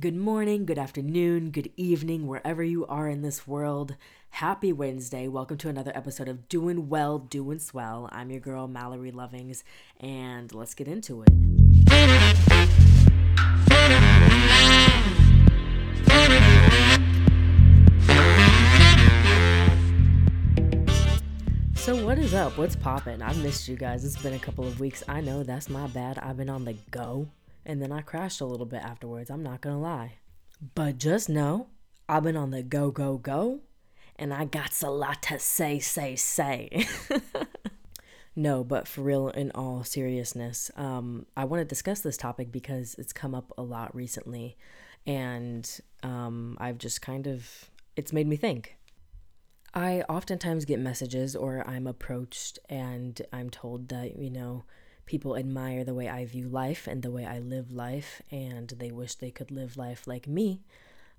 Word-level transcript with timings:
Good 0.00 0.16
morning, 0.16 0.66
good 0.66 0.76
afternoon, 0.76 1.52
good 1.52 1.70
evening, 1.76 2.26
wherever 2.26 2.64
you 2.64 2.84
are 2.86 3.08
in 3.08 3.22
this 3.22 3.46
world. 3.46 3.94
Happy 4.30 4.72
Wednesday. 4.72 5.28
Welcome 5.28 5.56
to 5.58 5.68
another 5.68 5.92
episode 5.94 6.26
of 6.26 6.48
Doing 6.48 6.88
Well, 6.88 7.20
Doing 7.20 7.60
Swell. 7.60 8.08
I'm 8.10 8.28
your 8.28 8.40
girl, 8.40 8.66
Mallory 8.66 9.12
Lovings, 9.12 9.62
and 10.00 10.52
let's 10.52 10.74
get 10.74 10.88
into 10.88 11.22
it. 11.22 11.28
So, 21.76 22.04
what 22.04 22.18
is 22.18 22.34
up? 22.34 22.58
What's 22.58 22.74
poppin'? 22.74 23.22
I 23.22 23.32
missed 23.34 23.68
you 23.68 23.76
guys. 23.76 24.04
It's 24.04 24.20
been 24.20 24.34
a 24.34 24.40
couple 24.40 24.66
of 24.66 24.80
weeks. 24.80 25.04
I 25.06 25.20
know 25.20 25.44
that's 25.44 25.70
my 25.70 25.86
bad. 25.86 26.18
I've 26.18 26.36
been 26.36 26.50
on 26.50 26.64
the 26.64 26.74
go 26.90 27.28
and 27.66 27.80
then 27.80 27.92
I 27.92 28.00
crashed 28.00 28.40
a 28.40 28.46
little 28.46 28.66
bit 28.66 28.82
afterwards. 28.82 29.30
I'm 29.30 29.42
not 29.42 29.60
gonna 29.60 29.80
lie. 29.80 30.14
But 30.74 30.98
just 30.98 31.28
know 31.28 31.68
I've 32.08 32.22
been 32.22 32.36
on 32.36 32.50
the 32.50 32.62
go, 32.62 32.90
go, 32.90 33.18
go, 33.18 33.60
and 34.16 34.32
I 34.32 34.44
got 34.44 34.82
a 34.82 34.90
lot 34.90 35.22
to 35.24 35.38
say, 35.38 35.78
say, 35.78 36.16
say. 36.16 36.86
no, 38.36 38.62
but 38.62 38.86
for 38.86 39.02
real, 39.02 39.28
in 39.28 39.50
all 39.52 39.84
seriousness, 39.84 40.70
um, 40.76 41.26
I 41.36 41.44
want 41.44 41.60
to 41.60 41.64
discuss 41.64 42.00
this 42.00 42.16
topic 42.16 42.52
because 42.52 42.94
it's 42.98 43.12
come 43.12 43.34
up 43.34 43.52
a 43.56 43.62
lot 43.62 43.94
recently, 43.94 44.56
and 45.06 45.68
um, 46.02 46.56
I've 46.60 46.78
just 46.78 47.02
kind 47.02 47.26
of, 47.26 47.70
it's 47.96 48.12
made 48.12 48.26
me 48.28 48.36
think. 48.36 48.76
I 49.74 50.02
oftentimes 50.02 50.66
get 50.66 50.78
messages 50.78 51.34
or 51.34 51.68
I'm 51.68 51.88
approached 51.88 52.60
and 52.68 53.20
I'm 53.32 53.50
told 53.50 53.88
that, 53.88 54.16
you 54.16 54.30
know, 54.30 54.64
people 55.06 55.36
admire 55.36 55.84
the 55.84 55.94
way 55.94 56.08
I 56.08 56.24
view 56.24 56.48
life 56.48 56.86
and 56.86 57.02
the 57.02 57.10
way 57.10 57.26
I 57.26 57.38
live 57.38 57.72
life, 57.72 58.22
and 58.30 58.68
they 58.68 58.90
wish 58.90 59.14
they 59.14 59.30
could 59.30 59.50
live 59.50 59.76
life 59.76 60.06
like 60.06 60.26
me, 60.26 60.62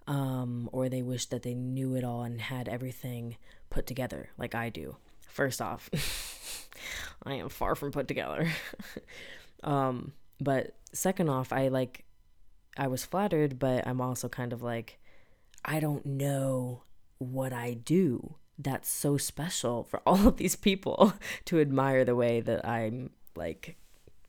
um, 0.08 0.70
or 0.72 0.90
they 0.90 1.02
wish 1.02 1.26
that 1.28 1.44
they 1.44 1.54
knew 1.54 1.96
it 1.96 2.04
all 2.04 2.24
and 2.24 2.42
had 2.42 2.68
everything 2.68 3.38
put 3.70 3.88
together 3.88 4.30
like 4.38 4.56
I 4.56 4.70
do. 4.70 4.98
First 5.28 5.62
off, 5.62 5.90
I 7.24 7.36
am 7.36 7.50
far 7.50 7.76
from 7.76 7.92
put 7.92 8.08
together. 8.08 8.50
um, 9.64 10.14
but 10.40 10.76
second 10.94 11.30
off, 11.30 11.52
I 11.52 11.68
like, 11.68 12.06
I 12.78 12.88
was 12.88 13.06
flattered, 13.06 13.60
but 13.60 13.88
I'm 13.88 14.02
also 14.02 14.30
kind 14.30 14.54
of 14.54 14.64
like, 14.64 15.00
I 15.64 15.80
don't 15.80 16.06
know 16.06 16.84
what 17.18 17.54
I 17.54 17.74
do 17.74 18.36
that's 18.58 18.90
so 18.90 19.18
special 19.18 19.84
for 19.84 20.02
all 20.06 20.28
of 20.28 20.38
these 20.38 20.56
people 20.56 21.14
to 21.46 21.60
admire 21.60 22.06
the 22.06 22.16
way 22.16 22.42
that 22.42 22.66
I'm 22.68 23.12
like 23.36 23.78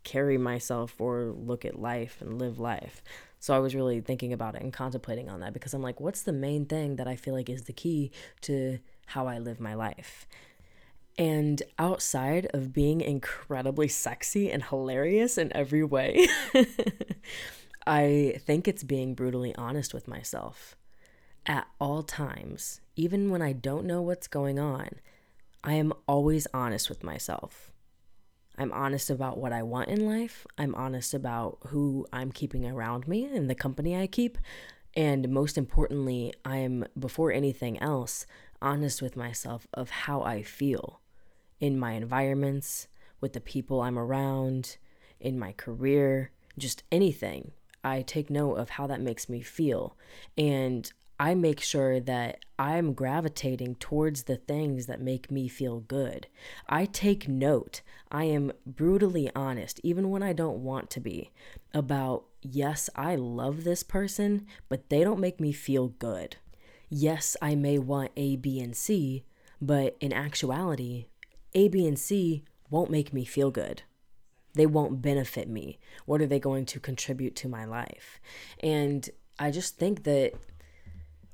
carry 0.05 0.39
myself 0.39 1.01
or 1.01 1.33
look 1.37 1.65
at 1.65 1.81
life 1.81 2.19
and 2.21 2.39
live 2.39 2.59
life. 2.59 3.03
So 3.39 3.55
I 3.55 3.59
was 3.59 3.75
really 3.75 4.01
thinking 4.01 4.33
about 4.33 4.55
it 4.55 4.63
and 4.63 4.73
contemplating 4.73 5.29
on 5.29 5.41
that 5.41 5.53
because 5.53 5.75
I'm 5.75 5.83
like, 5.83 6.01
what's 6.01 6.23
the 6.23 6.33
main 6.33 6.67
thing 6.67 6.97
that 6.97 7.09
I 7.09 7.17
feel 7.17 7.35
like 7.35 7.51
is 7.51 7.65
the 7.65 7.73
key 7.73 8.11
to 8.43 8.79
how 9.07 9.27
I 9.27 9.39
live 9.39 9.61
my 9.61 9.75
life? 9.75 10.27
And 11.19 11.63
outside 11.79 12.47
of 12.53 12.73
being 12.73 13.01
incredibly 13.01 13.89
sexy 13.89 14.51
and 14.51 14.63
hilarious 14.65 15.39
in 15.39 15.55
every 15.57 15.83
way, 15.85 16.27
I 17.87 18.41
think 18.45 18.69
it's 18.69 18.83
being 18.83 19.15
brutally 19.15 19.55
honest 19.57 19.95
with 19.95 20.09
myself 20.09 20.77
at 21.47 21.67
all 21.81 22.03
times 22.03 22.81
even 22.97 23.31
when 23.31 23.43
I 23.43 23.53
don't 23.53 23.85
know 23.85 24.01
what's 24.01 24.27
going 24.27 24.59
on, 24.59 24.89
I 25.63 25.75
am 25.75 25.93
always 26.09 26.47
honest 26.53 26.89
with 26.89 27.05
myself. 27.05 27.71
I'm 28.59 28.73
honest 28.73 29.11
about 29.11 29.39
what 29.39 29.53
I 29.53 29.63
want 29.63 29.89
in 29.89 30.07
life. 30.07 30.47
I'm 30.57 30.75
honest 30.75 31.13
about 31.15 31.59
who 31.69 32.07
I'm 32.13 32.33
keeping 32.33 32.65
around 32.67 33.07
me 33.07 33.25
and 33.25 33.51
the 33.51 33.55
company 33.55 33.97
I 33.97 34.07
keep. 34.07 34.39
And 34.95 35.29
most 35.29 35.59
importantly, 35.59 36.33
I 36.45 36.59
am, 36.59 36.87
before 36.99 37.31
anything 37.31 37.79
else, 37.81 38.27
honest 38.63 39.03
with 39.03 39.17
myself 39.17 39.67
of 39.75 39.91
how 39.91 40.23
I 40.23 40.43
feel 40.43 41.01
in 41.61 41.79
my 41.79 41.93
environments, 41.93 42.89
with 43.21 43.35
the 43.35 43.41
people 43.41 43.83
I'm 43.83 43.99
around, 43.99 44.79
in 45.21 45.39
my 45.39 45.53
career, 45.53 46.31
just 46.59 46.83
anything. 46.91 47.53
I 47.85 48.03
take 48.03 48.31
note 48.31 48.55
of 48.55 48.71
how 48.71 48.87
that 48.87 49.01
makes 49.01 49.29
me 49.29 49.43
feel. 49.43 49.97
And 50.37 50.91
I 51.19 51.35
make 51.35 51.61
sure 51.61 51.99
that 52.01 52.45
I'm 52.59 52.93
gravitating 52.93 53.77
towards 53.77 54.25
the 54.25 54.37
things 54.37 54.87
that 54.87 55.01
make 55.01 55.31
me 55.31 55.49
feel 55.49 55.81
good. 55.81 56.27
I 56.69 56.85
take 56.85 57.29
note. 57.29 57.81
I 58.11 58.25
am 58.25 58.53
brutally 58.67 59.31
honest, 59.35 59.81
even 59.83 60.11
when 60.11 60.23
I 60.23 60.33
don't 60.33 60.63
want 60.63 60.91
to 60.91 61.01
be, 61.01 61.31
about 61.73 62.25
yes, 62.43 62.91
I 62.95 63.17
love 63.17 63.65
this 63.65 63.83
person, 63.83 64.47
but 64.69 64.91
they 64.91 65.03
don't 65.05 65.21
make 65.21 65.41
me 65.41 65.53
feel 65.53 65.89
good. 65.89 66.37
Yes, 66.89 67.37
I 67.43 67.55
may 67.55 67.79
want 67.79 68.13
A, 68.17 68.37
B, 68.37 68.61
and 68.61 68.77
C, 68.77 69.25
but 69.61 69.97
in 70.01 70.13
actuality, 70.13 71.07
A, 71.55 71.69
B, 71.69 71.87
and 71.87 71.99
C 71.99 72.45
won't 72.71 72.91
make 72.91 73.13
me 73.13 73.25
feel 73.25 73.51
good. 73.51 73.83
They 74.55 74.67
won't 74.67 75.03
benefit 75.03 75.49
me. 75.49 75.79
What 76.05 76.21
are 76.21 76.27
they 76.27 76.41
going 76.41 76.65
to 76.67 76.81
contribute 76.81 77.37
to 77.37 77.49
my 77.49 77.65
life? 77.65 78.21
And 78.61 79.09
I 79.39 79.51
just 79.51 79.77
think 79.77 80.05
that 80.05 80.33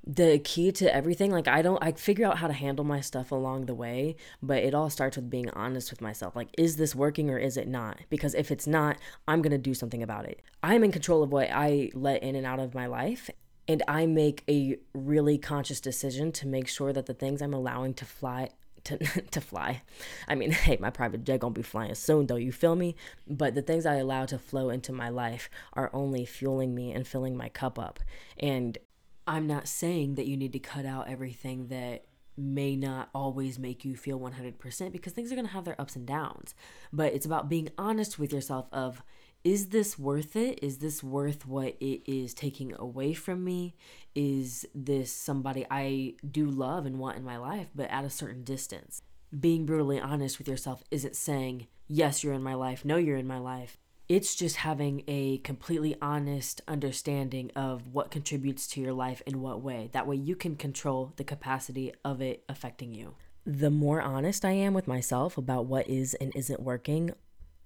the 0.04 0.38
key 0.40 0.72
to 0.72 0.92
everything 0.92 1.30
like 1.30 1.46
i 1.46 1.62
don't 1.62 1.82
i 1.82 1.92
figure 1.92 2.26
out 2.26 2.38
how 2.38 2.48
to 2.48 2.52
handle 2.52 2.84
my 2.84 3.00
stuff 3.00 3.30
along 3.30 3.66
the 3.66 3.74
way 3.74 4.16
but 4.42 4.58
it 4.58 4.74
all 4.74 4.90
starts 4.90 5.16
with 5.16 5.30
being 5.30 5.48
honest 5.50 5.90
with 5.90 6.00
myself 6.00 6.34
like 6.34 6.48
is 6.58 6.76
this 6.76 6.94
working 6.94 7.30
or 7.30 7.38
is 7.38 7.56
it 7.56 7.68
not 7.68 7.98
because 8.10 8.34
if 8.34 8.50
it's 8.50 8.66
not 8.66 8.96
i'm 9.28 9.40
going 9.40 9.52
to 9.52 9.58
do 9.58 9.74
something 9.74 10.02
about 10.02 10.24
it 10.24 10.40
i'm 10.62 10.82
in 10.82 10.90
control 10.90 11.22
of 11.22 11.30
what 11.30 11.48
i 11.52 11.88
let 11.94 12.22
in 12.22 12.34
and 12.34 12.46
out 12.46 12.58
of 12.58 12.74
my 12.74 12.86
life 12.86 13.30
and 13.68 13.82
i 13.86 14.04
make 14.04 14.42
a 14.48 14.76
really 14.92 15.38
conscious 15.38 15.80
decision 15.80 16.32
to 16.32 16.48
make 16.48 16.66
sure 16.66 16.92
that 16.92 17.06
the 17.06 17.14
things 17.14 17.40
i'm 17.40 17.54
allowing 17.54 17.94
to 17.94 18.04
fly 18.04 18.48
to, 18.84 18.98
to 19.30 19.40
fly. 19.40 19.82
I 20.26 20.34
mean, 20.34 20.50
hey, 20.50 20.76
my 20.80 20.90
private 20.90 21.22
jet 21.22 21.38
gonna 21.38 21.54
be 21.54 21.62
flying 21.62 21.94
soon 21.94 22.26
though, 22.26 22.34
you 22.34 22.50
feel 22.50 22.74
me? 22.74 22.96
But 23.28 23.54
the 23.54 23.62
things 23.62 23.86
I 23.86 23.94
allow 23.96 24.26
to 24.26 24.38
flow 24.38 24.70
into 24.70 24.92
my 24.92 25.08
life 25.08 25.48
are 25.74 25.88
only 25.92 26.24
fueling 26.24 26.74
me 26.74 26.90
and 26.92 27.06
filling 27.06 27.36
my 27.36 27.48
cup 27.48 27.78
up. 27.78 28.00
And 28.38 28.78
I'm 29.26 29.46
not 29.46 29.68
saying 29.68 30.16
that 30.16 30.26
you 30.26 30.36
need 30.36 30.52
to 30.52 30.58
cut 30.58 30.86
out 30.86 31.08
everything 31.08 31.68
that 31.68 32.06
may 32.36 32.76
not 32.76 33.10
always 33.14 33.58
make 33.58 33.84
you 33.84 33.96
feel 33.96 34.18
100% 34.18 34.92
because 34.92 35.12
things 35.12 35.30
are 35.30 35.34
going 35.34 35.46
to 35.46 35.52
have 35.52 35.64
their 35.64 35.80
ups 35.80 35.96
and 35.96 36.06
downs. 36.06 36.54
But 36.92 37.12
it's 37.12 37.26
about 37.26 37.48
being 37.48 37.68
honest 37.76 38.18
with 38.18 38.32
yourself 38.32 38.66
of 38.72 39.02
is 39.44 39.68
this 39.68 39.98
worth 39.98 40.36
it? 40.36 40.60
Is 40.62 40.78
this 40.78 41.02
worth 41.02 41.46
what 41.46 41.76
it 41.80 42.08
is 42.10 42.32
taking 42.32 42.74
away 42.78 43.12
from 43.12 43.42
me? 43.42 43.74
Is 44.14 44.64
this 44.74 45.12
somebody 45.12 45.66
I 45.68 46.14
do 46.28 46.46
love 46.48 46.86
and 46.86 46.98
want 46.98 47.16
in 47.16 47.24
my 47.24 47.38
life 47.38 47.68
but 47.74 47.90
at 47.90 48.04
a 48.04 48.10
certain 48.10 48.44
distance? 48.44 49.02
Being 49.38 49.66
brutally 49.66 49.98
honest 49.98 50.38
with 50.38 50.46
yourself 50.46 50.84
isn't 50.90 51.16
saying, 51.16 51.66
yes, 51.88 52.22
you're 52.22 52.34
in 52.34 52.42
my 52.42 52.54
life, 52.54 52.84
no, 52.84 52.96
you're 52.96 53.16
in 53.16 53.26
my 53.26 53.38
life. 53.38 53.78
It's 54.12 54.34
just 54.34 54.56
having 54.56 55.04
a 55.08 55.38
completely 55.38 55.96
honest 56.02 56.60
understanding 56.68 57.50
of 57.56 57.94
what 57.94 58.10
contributes 58.10 58.66
to 58.66 58.80
your 58.82 58.92
life 58.92 59.22
in 59.24 59.40
what 59.40 59.62
way. 59.62 59.88
That 59.94 60.06
way 60.06 60.16
you 60.16 60.36
can 60.36 60.54
control 60.54 61.14
the 61.16 61.24
capacity 61.24 61.94
of 62.04 62.20
it 62.20 62.44
affecting 62.46 62.92
you. 62.92 63.14
The 63.46 63.70
more 63.70 64.02
honest 64.02 64.44
I 64.44 64.50
am 64.50 64.74
with 64.74 64.86
myself 64.86 65.38
about 65.38 65.64
what 65.64 65.88
is 65.88 66.12
and 66.12 66.30
isn't 66.36 66.60
working, 66.60 67.14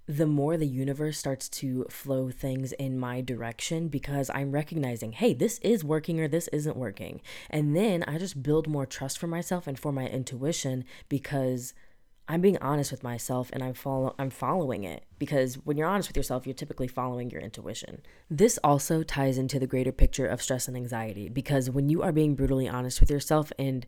the 0.07 0.29
more 0.29 0.57
the 0.57 0.69
universe 0.69 1.19
starts 1.19 1.49
to 1.49 1.85
flow 1.91 2.31
things 2.31 2.71
in 2.75 2.97
my 2.97 3.21
direction 3.23 3.89
because 3.89 4.31
I'm 4.33 4.53
recognizing, 4.53 5.15
hey, 5.15 5.35
this 5.35 5.59
is 5.65 5.83
working 5.83 6.21
or 6.21 6.29
this 6.29 6.47
isn't 6.53 6.77
working. 6.77 7.23
And 7.51 7.75
then 7.75 8.05
I 8.05 8.19
just 8.19 8.45
build 8.45 8.69
more 8.69 8.87
trust 8.87 9.19
for 9.19 9.27
myself 9.27 9.67
and 9.67 9.77
for 9.77 9.91
my 9.91 10.07
intuition 10.07 10.85
because 11.09 11.75
I'm 12.29 12.41
being 12.41 12.59
honest 12.59 12.91
with 12.91 13.05
myself 13.05 13.51
and 13.53 13.63
I'm 13.63 13.75
follow 13.75 14.15
I'm 14.19 14.31
following 14.31 14.83
it 14.85 15.05
because 15.19 15.55
when 15.65 15.77
you're 15.77 15.89
honest 15.89 16.09
with 16.09 16.17
yourself, 16.17 16.47
you're 16.47 16.55
typically 16.55 16.89
following 16.89 17.31
your 17.31 17.41
intuition. 17.41 18.03
This 18.29 18.59
also 18.65 19.03
ties 19.03 19.39
into 19.39 19.59
the 19.61 19.67
greater 19.67 19.93
picture 19.93 20.27
of 20.27 20.43
stress 20.43 20.67
and 20.67 20.77
anxiety 20.77 21.29
because 21.29 21.71
when 21.71 21.89
you 21.89 22.03
are 22.03 22.13
being 22.13 22.35
brutally 22.35 22.69
honest 22.69 23.01
with 23.01 23.11
yourself 23.11 23.53
and 23.59 23.87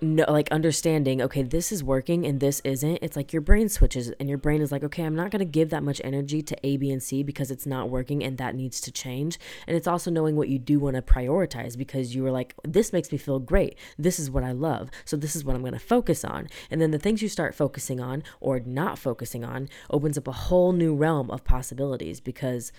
no, 0.00 0.24
like 0.28 0.50
understanding 0.50 1.22
okay 1.22 1.42
this 1.42 1.72
is 1.72 1.82
working 1.82 2.26
and 2.26 2.40
this 2.40 2.60
isn't 2.64 2.98
it's 3.00 3.16
like 3.16 3.32
your 3.32 3.40
brain 3.40 3.68
switches 3.68 4.10
and 4.20 4.28
your 4.28 4.36
brain 4.36 4.60
is 4.60 4.70
like 4.70 4.84
okay 4.84 5.04
i'm 5.04 5.16
not 5.16 5.30
going 5.30 5.38
to 5.38 5.44
give 5.44 5.70
that 5.70 5.82
much 5.82 6.00
energy 6.04 6.42
to 6.42 6.56
a 6.66 6.76
b 6.76 6.90
and 6.90 7.02
c 7.02 7.22
because 7.22 7.50
it's 7.50 7.66
not 7.66 7.88
working 7.88 8.22
and 8.22 8.38
that 8.38 8.54
needs 8.54 8.80
to 8.80 8.90
change. 8.90 9.38
And 9.66 9.76
it's 9.76 9.86
also 9.86 10.10
knowing 10.10 10.36
what 10.36 10.48
you 10.48 10.58
do 10.58 10.80
want 10.80 10.96
to 10.96 11.02
prioritize 11.02 11.76
because 11.76 12.14
you 12.14 12.22
were 12.22 12.30
like 12.30 12.54
this 12.64 12.92
makes 12.92 13.12
me 13.12 13.18
feel 13.18 13.38
great. 13.38 13.76
This 13.98 14.18
is 14.18 14.30
what 14.30 14.44
i 14.44 14.52
love. 14.52 14.90
So 15.04 15.16
this 15.16 15.36
is 15.36 15.44
what 15.44 15.54
i'm 15.54 15.62
going 15.62 15.72
to 15.72 15.78
focus 15.78 16.24
on. 16.24 16.48
And 16.70 16.80
then 16.80 16.90
the 16.90 16.98
things 16.98 17.22
you 17.22 17.28
start 17.28 17.54
focusing 17.54 18.00
on 18.00 18.22
or 18.40 18.60
not 18.60 18.98
focusing 18.98 19.44
on 19.44 19.68
opens 19.90 20.18
up 20.18 20.28
a 20.28 20.32
whole 20.32 20.72
new 20.72 20.94
realm 20.94 21.30
of 21.30 21.44
possibilities 21.44 22.20
because 22.20 22.72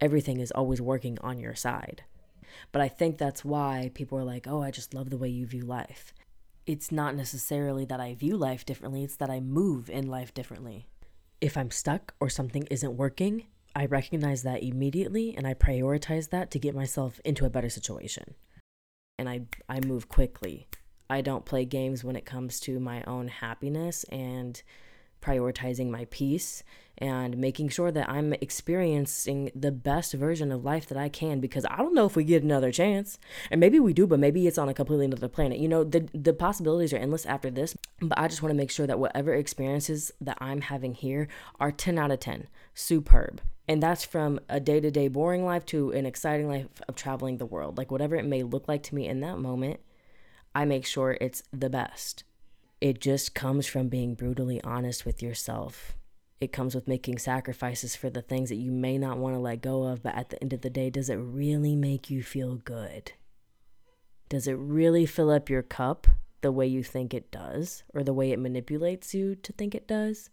everything 0.00 0.40
is 0.40 0.50
always 0.52 0.80
working 0.80 1.18
on 1.20 1.38
your 1.38 1.54
side. 1.54 2.04
But 2.72 2.82
I 2.82 2.88
think 2.88 3.18
that's 3.18 3.44
why 3.44 3.90
people 3.94 4.18
are 4.18 4.24
like, 4.24 4.46
oh, 4.46 4.62
I 4.62 4.70
just 4.70 4.94
love 4.94 5.10
the 5.10 5.18
way 5.18 5.28
you 5.28 5.46
view 5.46 5.62
life 5.62 6.14
it's 6.66 6.90
not 6.90 7.14
necessarily 7.14 7.84
that 7.84 8.00
I 8.00 8.14
view 8.14 8.36
life 8.36 8.66
differently, 8.66 9.04
it's 9.04 9.16
that 9.16 9.30
I 9.30 9.40
move 9.40 9.88
in 9.88 10.08
life 10.08 10.34
differently. 10.34 10.88
If 11.40 11.56
I'm 11.56 11.70
stuck 11.70 12.14
or 12.18 12.28
something 12.28 12.64
isn't 12.70 12.96
working, 12.96 13.46
I 13.74 13.86
recognize 13.86 14.42
that 14.42 14.62
immediately 14.62 15.34
and 15.36 15.46
I 15.46 15.54
prioritize 15.54 16.30
that 16.30 16.50
to 16.52 16.58
get 16.58 16.74
myself 16.74 17.20
into 17.24 17.44
a 17.44 17.50
better 17.50 17.68
situation. 17.68 18.34
And 19.18 19.28
I, 19.28 19.42
I 19.68 19.80
move 19.80 20.08
quickly. 20.08 20.66
I 21.08 21.20
don't 21.20 21.44
play 21.44 21.64
games 21.64 22.02
when 22.02 22.16
it 22.16 22.24
comes 22.24 22.58
to 22.60 22.80
my 22.80 23.02
own 23.04 23.28
happiness 23.28 24.04
and 24.04 24.60
prioritizing 25.20 25.90
my 25.90 26.06
peace 26.10 26.62
and 26.98 27.36
making 27.36 27.68
sure 27.68 27.90
that 27.90 28.08
I'm 28.08 28.32
experiencing 28.34 29.50
the 29.54 29.72
best 29.72 30.14
version 30.14 30.50
of 30.50 30.64
life 30.64 30.86
that 30.86 30.96
I 30.96 31.08
can 31.08 31.40
because 31.40 31.66
I 31.68 31.76
don't 31.76 31.94
know 31.94 32.06
if 32.06 32.16
we 32.16 32.24
get 32.24 32.42
another 32.42 32.72
chance. 32.72 33.18
And 33.50 33.60
maybe 33.60 33.78
we 33.78 33.92
do, 33.92 34.06
but 34.06 34.18
maybe 34.18 34.46
it's 34.46 34.58
on 34.58 34.68
a 34.68 34.74
completely 34.74 35.04
another 35.04 35.28
planet. 35.28 35.58
You 35.58 35.68
know, 35.68 35.84
the 35.84 36.08
the 36.14 36.32
possibilities 36.32 36.92
are 36.92 36.98
endless 36.98 37.26
after 37.26 37.50
this, 37.50 37.76
but 38.00 38.18
I 38.18 38.28
just 38.28 38.42
want 38.42 38.52
to 38.52 38.56
make 38.56 38.70
sure 38.70 38.86
that 38.86 38.98
whatever 38.98 39.34
experiences 39.34 40.10
that 40.20 40.38
I'm 40.40 40.62
having 40.62 40.94
here 40.94 41.28
are 41.60 41.70
10 41.70 41.98
out 41.98 42.10
of 42.10 42.20
10. 42.20 42.48
Superb. 42.74 43.40
And 43.68 43.82
that's 43.82 44.04
from 44.04 44.38
a 44.48 44.60
day 44.60 44.80
to 44.80 44.90
day 44.90 45.08
boring 45.08 45.44
life 45.44 45.66
to 45.66 45.90
an 45.90 46.06
exciting 46.06 46.48
life 46.48 46.66
of 46.88 46.94
traveling 46.94 47.38
the 47.38 47.46
world. 47.46 47.76
Like, 47.76 47.90
whatever 47.90 48.16
it 48.16 48.24
may 48.24 48.42
look 48.42 48.68
like 48.68 48.84
to 48.84 48.94
me 48.94 49.08
in 49.08 49.20
that 49.20 49.38
moment, 49.38 49.80
I 50.54 50.64
make 50.64 50.86
sure 50.86 51.18
it's 51.20 51.42
the 51.52 51.68
best. 51.68 52.24
It 52.80 53.00
just 53.00 53.34
comes 53.34 53.66
from 53.66 53.88
being 53.88 54.14
brutally 54.14 54.62
honest 54.62 55.06
with 55.06 55.22
yourself. 55.22 55.96
It 56.40 56.52
comes 56.52 56.74
with 56.74 56.86
making 56.86 57.18
sacrifices 57.18 57.96
for 57.96 58.10
the 58.10 58.20
things 58.20 58.50
that 58.50 58.56
you 58.56 58.70
may 58.70 58.98
not 58.98 59.16
want 59.16 59.34
to 59.34 59.40
let 59.40 59.62
go 59.62 59.84
of, 59.84 60.02
but 60.02 60.14
at 60.14 60.28
the 60.28 60.40
end 60.42 60.52
of 60.52 60.60
the 60.60 60.68
day, 60.68 60.90
does 60.90 61.08
it 61.08 61.14
really 61.14 61.74
make 61.74 62.10
you 62.10 62.22
feel 62.22 62.56
good? 62.56 63.12
Does 64.28 64.46
it 64.46 64.58
really 64.58 65.06
fill 65.06 65.30
up 65.30 65.48
your 65.48 65.62
cup 65.62 66.06
the 66.42 66.52
way 66.52 66.66
you 66.66 66.82
think 66.82 67.14
it 67.14 67.30
does, 67.30 67.84
or 67.94 68.02
the 68.02 68.12
way 68.12 68.32
it 68.32 68.38
manipulates 68.38 69.14
you 69.14 69.34
to 69.36 69.52
think 69.52 69.74
it 69.74 69.88
does? 69.88 70.28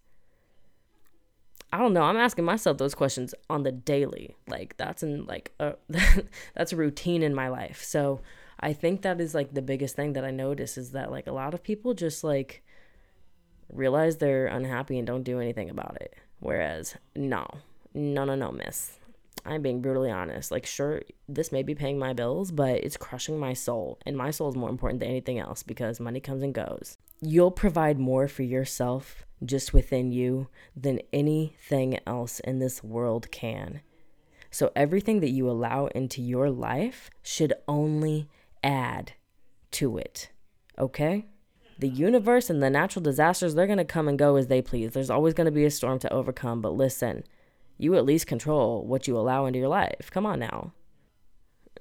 I 1.71 1.77
don't 1.77 1.93
know. 1.93 2.03
I'm 2.03 2.17
asking 2.17 2.45
myself 2.45 2.77
those 2.77 2.93
questions 2.93 3.33
on 3.49 3.63
the 3.63 3.71
daily. 3.71 4.35
Like 4.47 4.75
that's 4.77 5.01
in 5.01 5.25
like 5.25 5.53
a, 5.59 5.75
that's 6.53 6.73
a 6.73 6.75
routine 6.75 7.23
in 7.23 7.33
my 7.33 7.47
life. 7.47 7.81
So 7.81 8.21
I 8.63 8.71
think 8.71 9.01
that 9.01 9.19
is 9.19 9.35
like 9.35 9.53
the 9.53 9.61
biggest 9.61 9.97
thing 9.97 10.13
that 10.13 10.23
I 10.23 10.31
notice 10.31 10.77
is 10.77 10.91
that 10.91 11.11
like 11.11 11.27
a 11.27 11.33
lot 11.33 11.53
of 11.53 11.63
people 11.63 11.93
just 11.93 12.23
like 12.23 12.63
realize 13.67 14.17
they're 14.17 14.45
unhappy 14.47 14.97
and 14.97 15.05
don't 15.05 15.23
do 15.23 15.41
anything 15.41 15.69
about 15.69 15.97
it. 15.99 16.15
Whereas 16.39 16.95
no, 17.13 17.45
no, 17.93 18.23
no, 18.23 18.35
no, 18.35 18.53
miss. 18.53 18.99
I'm 19.45 19.61
being 19.61 19.81
brutally 19.81 20.09
honest. 20.09 20.49
Like, 20.49 20.65
sure, 20.65 21.01
this 21.27 21.51
may 21.51 21.61
be 21.61 21.75
paying 21.75 21.99
my 21.99 22.13
bills, 22.13 22.51
but 22.51 22.75
it's 22.77 22.95
crushing 22.95 23.37
my 23.37 23.51
soul. 23.51 23.99
And 24.05 24.15
my 24.15 24.31
soul 24.31 24.47
is 24.47 24.55
more 24.55 24.69
important 24.69 25.01
than 25.01 25.09
anything 25.09 25.39
else 25.39 25.63
because 25.63 25.99
money 25.99 26.21
comes 26.21 26.41
and 26.41 26.53
goes. 26.53 26.97
You'll 27.19 27.51
provide 27.51 27.99
more 27.99 28.29
for 28.29 28.43
yourself 28.43 29.25
just 29.43 29.73
within 29.73 30.13
you 30.13 30.47
than 30.73 31.01
anything 31.11 31.99
else 32.07 32.39
in 32.39 32.59
this 32.59 32.81
world 32.81 33.29
can. 33.31 33.81
So, 34.49 34.71
everything 34.75 35.19
that 35.19 35.31
you 35.31 35.49
allow 35.49 35.87
into 35.87 36.21
your 36.21 36.49
life 36.49 37.09
should 37.23 37.53
only 37.67 38.29
add 38.63 39.13
to 39.71 39.97
it. 39.97 40.29
Okay? 40.77 41.25
The 41.79 41.89
universe 41.89 42.49
and 42.49 42.61
the 42.61 42.69
natural 42.69 43.03
disasters, 43.03 43.55
they're 43.55 43.67
going 43.67 43.77
to 43.77 43.85
come 43.85 44.07
and 44.07 44.17
go 44.17 44.35
as 44.35 44.47
they 44.47 44.61
please. 44.61 44.91
There's 44.91 45.09
always 45.09 45.33
going 45.33 45.45
to 45.45 45.51
be 45.51 45.65
a 45.65 45.71
storm 45.71 45.99
to 45.99 46.13
overcome. 46.13 46.61
But 46.61 46.73
listen, 46.73 47.23
you 47.77 47.95
at 47.95 48.05
least 48.05 48.27
control 48.27 48.85
what 48.85 49.07
you 49.07 49.17
allow 49.17 49.45
into 49.45 49.59
your 49.59 49.67
life. 49.67 50.09
Come 50.11 50.25
on 50.25 50.39
now. 50.39 50.73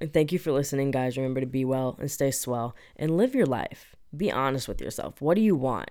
And 0.01 0.11
thank 0.11 0.31
you 0.31 0.39
for 0.39 0.51
listening, 0.51 0.91
guys. 0.91 1.17
Remember 1.17 1.39
to 1.39 1.45
be 1.45 1.63
well 1.63 1.95
and 1.99 2.09
stay 2.09 2.31
swell 2.31 2.75
and 2.95 3.15
live 3.15 3.35
your 3.35 3.45
life. 3.45 3.95
Be 4.15 4.31
honest 4.31 4.67
with 4.67 4.81
yourself. 4.81 5.21
What 5.21 5.35
do 5.35 5.41
you 5.41 5.55
want? 5.55 5.89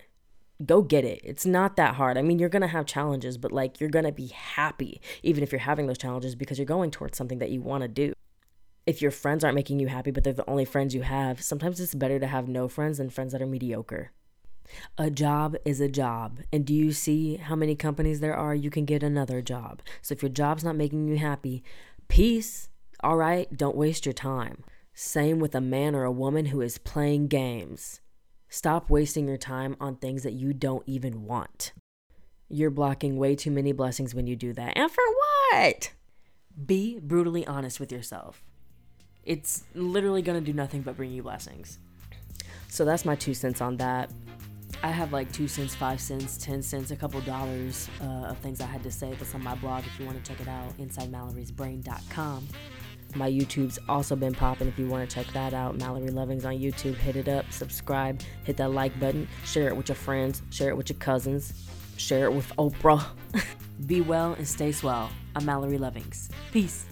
go 0.66 0.82
get 0.82 1.04
it. 1.04 1.20
It's 1.24 1.46
not 1.46 1.76
that 1.76 1.94
hard. 1.94 2.16
I 2.16 2.22
mean, 2.22 2.38
you're 2.38 2.48
going 2.48 2.62
to 2.62 2.68
have 2.68 2.86
challenges, 2.86 3.38
but 3.38 3.52
like 3.52 3.80
you're 3.80 3.90
going 3.90 4.04
to 4.04 4.12
be 4.12 4.28
happy 4.28 5.00
even 5.22 5.42
if 5.42 5.52
you're 5.52 5.60
having 5.60 5.86
those 5.86 5.98
challenges 5.98 6.34
because 6.34 6.58
you're 6.58 6.66
going 6.66 6.90
towards 6.90 7.18
something 7.18 7.38
that 7.38 7.50
you 7.50 7.60
want 7.60 7.82
to 7.82 7.88
do. 7.88 8.12
If 8.84 9.00
your 9.00 9.12
friends 9.12 9.44
aren't 9.44 9.54
making 9.54 9.78
you 9.78 9.88
happy, 9.88 10.10
but 10.10 10.24
they're 10.24 10.32
the 10.32 10.48
only 10.50 10.64
friends 10.64 10.94
you 10.94 11.02
have, 11.02 11.40
sometimes 11.40 11.78
it's 11.78 11.94
better 11.94 12.18
to 12.18 12.26
have 12.26 12.48
no 12.48 12.66
friends 12.66 12.98
than 12.98 13.10
friends 13.10 13.32
that 13.32 13.42
are 13.42 13.46
mediocre. 13.46 14.10
A 14.98 15.10
job 15.10 15.56
is 15.64 15.80
a 15.80 15.88
job. 15.88 16.40
And 16.52 16.64
do 16.64 16.74
you 16.74 16.92
see 16.92 17.36
how 17.36 17.54
many 17.54 17.74
companies 17.76 18.20
there 18.20 18.34
are? 18.34 18.54
You 18.54 18.70
can 18.70 18.84
get 18.84 19.02
another 19.02 19.40
job. 19.42 19.82
So 20.00 20.12
if 20.12 20.22
your 20.22 20.30
job's 20.30 20.64
not 20.64 20.76
making 20.76 21.06
you 21.06 21.18
happy, 21.18 21.62
peace. 22.08 22.68
All 23.00 23.16
right, 23.16 23.54
don't 23.56 23.76
waste 23.76 24.06
your 24.06 24.12
time. 24.12 24.64
Same 24.94 25.38
with 25.38 25.54
a 25.54 25.60
man 25.60 25.94
or 25.94 26.04
a 26.04 26.12
woman 26.12 26.46
who 26.46 26.60
is 26.60 26.78
playing 26.78 27.28
games. 27.28 28.00
Stop 28.48 28.90
wasting 28.90 29.26
your 29.26 29.38
time 29.38 29.76
on 29.80 29.96
things 29.96 30.22
that 30.24 30.34
you 30.34 30.52
don't 30.52 30.82
even 30.86 31.24
want. 31.24 31.72
You're 32.48 32.70
blocking 32.70 33.16
way 33.16 33.34
too 33.34 33.50
many 33.50 33.72
blessings 33.72 34.14
when 34.14 34.26
you 34.26 34.36
do 34.36 34.52
that. 34.52 34.76
And 34.76 34.90
for 34.90 35.02
what? 35.50 35.92
Be 36.66 36.98
brutally 37.00 37.46
honest 37.46 37.80
with 37.80 37.90
yourself. 37.90 38.42
It's 39.24 39.64
literally 39.74 40.22
going 40.22 40.42
to 40.42 40.44
do 40.44 40.54
nothing 40.56 40.82
but 40.82 40.96
bring 40.96 41.12
you 41.12 41.22
blessings. 41.22 41.78
So 42.68 42.84
that's 42.84 43.04
my 43.04 43.14
two 43.14 43.34
cents 43.34 43.60
on 43.60 43.76
that. 43.76 44.10
I 44.82 44.88
have 44.88 45.12
like 45.12 45.30
two 45.30 45.46
cents, 45.46 45.74
five 45.74 46.00
cents, 46.00 46.36
ten 46.36 46.62
cents, 46.62 46.90
a 46.90 46.96
couple 46.96 47.20
dollars 47.20 47.88
uh, 48.00 48.30
of 48.30 48.38
things 48.38 48.60
I 48.60 48.66
had 48.66 48.82
to 48.82 48.90
say. 48.90 49.12
That's 49.12 49.34
on 49.34 49.44
my 49.44 49.54
blog 49.56 49.84
if 49.86 50.00
you 50.00 50.06
want 50.06 50.22
to 50.22 50.28
check 50.28 50.40
it 50.40 50.48
out, 50.48 50.76
InsideMallory'sBrain.com. 50.78 52.48
My 53.14 53.30
YouTube's 53.30 53.78
also 53.88 54.16
been 54.16 54.34
popping. 54.34 54.68
If 54.68 54.78
you 54.78 54.88
want 54.88 55.08
to 55.08 55.14
check 55.14 55.32
that 55.34 55.52
out, 55.52 55.76
Mallory 55.76 56.08
Lovings 56.08 56.44
on 56.44 56.54
YouTube. 56.54 56.94
Hit 56.94 57.16
it 57.16 57.28
up, 57.28 57.52
subscribe, 57.52 58.22
hit 58.44 58.56
that 58.56 58.70
like 58.70 58.98
button, 58.98 59.28
share 59.44 59.68
it 59.68 59.76
with 59.76 59.88
your 59.88 59.96
friends, 59.96 60.42
share 60.50 60.70
it 60.70 60.76
with 60.76 60.88
your 60.88 60.98
cousins, 60.98 61.68
share 61.96 62.24
it 62.24 62.32
with 62.32 62.48
Oprah. 62.56 63.04
Be 63.86 64.00
well 64.00 64.32
and 64.34 64.48
stay 64.48 64.72
swell. 64.72 65.10
I'm 65.36 65.44
Mallory 65.44 65.78
Lovings. 65.78 66.30
Peace. 66.52 66.86